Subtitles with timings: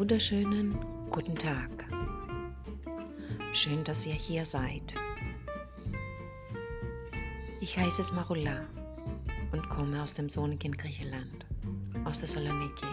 [0.00, 0.78] wunderschönen
[1.10, 1.68] guten Tag.
[3.52, 4.94] Schön, dass ihr hier seid.
[7.60, 8.62] Ich heiße Smarula
[9.52, 11.44] und komme aus dem sonnigen Griechenland,
[12.06, 12.86] aus Thessaloniki.